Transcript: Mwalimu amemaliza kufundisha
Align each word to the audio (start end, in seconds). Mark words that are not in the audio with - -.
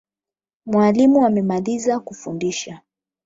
Mwalimu 0.65 1.25
amemaliza 1.27 1.99
kufundisha 1.99 2.81